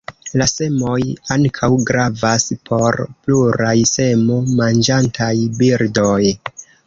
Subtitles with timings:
[0.39, 0.95] La semoj
[1.35, 5.31] ankaŭ gravas por pluraj semo-manĝantaj
[5.61, 6.21] birdoj.